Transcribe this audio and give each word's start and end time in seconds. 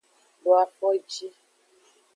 Do 0.43 0.47
afoji. 0.63 1.27